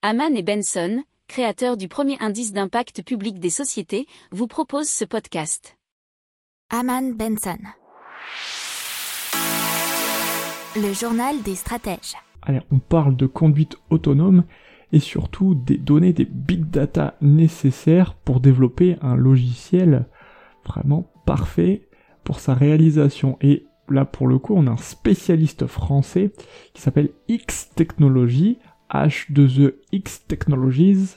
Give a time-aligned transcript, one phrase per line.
[0.00, 5.76] Haman et Benson, créateurs du premier indice d'impact public des sociétés, vous proposent ce podcast.
[6.70, 7.58] Haman Benson.
[10.76, 12.14] Le journal des stratèges.
[12.42, 14.44] Allez, on parle de conduite autonome
[14.92, 20.06] et surtout des données des big data nécessaires pour développer un logiciel
[20.64, 21.88] vraiment parfait
[22.22, 23.36] pour sa réalisation.
[23.40, 26.30] Et là, pour le coup, on a un spécialiste français
[26.72, 28.58] qui s'appelle X Technology,
[28.92, 31.16] H2E X Technologies,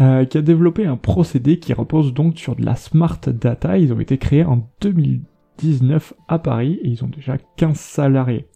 [0.00, 3.78] euh, qui a développé un procédé qui repose donc sur de la smart data.
[3.78, 8.46] Ils ont été créés en 2019 à Paris et ils ont déjà 15 salariés.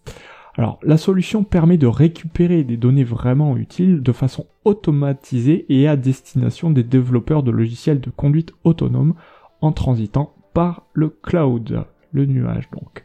[0.56, 5.96] Alors, la solution permet de récupérer des données vraiment utiles de façon automatisée et à
[5.96, 9.14] destination des développeurs de logiciels de conduite autonome
[9.60, 13.02] en transitant par le cloud, le nuage donc.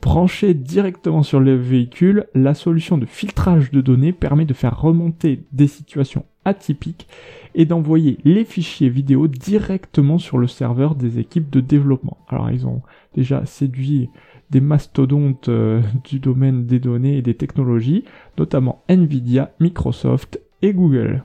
[0.00, 5.44] Branché directement sur le véhicule, la solution de filtrage de données permet de faire remonter
[5.52, 7.06] des situations atypiques
[7.54, 12.18] et d'envoyer les fichiers vidéo directement sur le serveur des équipes de développement.
[12.28, 12.82] Alors ils ont
[13.14, 14.08] déjà séduit
[14.50, 18.04] des mastodontes euh, du domaine des données et des technologies,
[18.38, 21.24] notamment Nvidia, Microsoft et Google.